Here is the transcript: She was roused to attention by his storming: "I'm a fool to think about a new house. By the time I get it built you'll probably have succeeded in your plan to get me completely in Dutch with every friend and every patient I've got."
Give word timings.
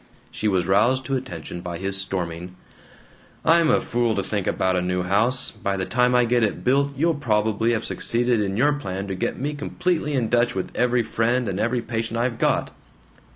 She 0.31 0.47
was 0.47 0.65
roused 0.65 1.05
to 1.05 1.15
attention 1.15 1.61
by 1.61 1.77
his 1.77 1.95
storming: 1.95 2.55
"I'm 3.45 3.69
a 3.69 3.79
fool 3.79 4.15
to 4.15 4.23
think 4.23 4.47
about 4.47 4.75
a 4.75 4.81
new 4.81 5.03
house. 5.03 5.51
By 5.51 5.77
the 5.77 5.85
time 5.85 6.15
I 6.15 6.25
get 6.25 6.41
it 6.41 6.63
built 6.63 6.93
you'll 6.97 7.13
probably 7.13 7.73
have 7.73 7.85
succeeded 7.85 8.41
in 8.41 8.57
your 8.57 8.73
plan 8.73 9.05
to 9.09 9.13
get 9.13 9.37
me 9.37 9.53
completely 9.53 10.13
in 10.13 10.27
Dutch 10.27 10.55
with 10.55 10.71
every 10.75 11.03
friend 11.03 11.47
and 11.47 11.59
every 11.59 11.83
patient 11.83 12.17
I've 12.17 12.39
got." 12.39 12.71